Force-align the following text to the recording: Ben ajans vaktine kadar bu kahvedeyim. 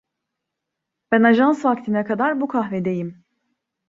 Ben 1.11 1.23
ajans 1.23 1.61
vaktine 1.65 2.03
kadar 2.05 2.41
bu 2.41 2.47
kahvedeyim. 2.47 3.23